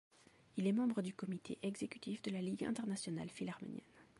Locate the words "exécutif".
1.61-2.23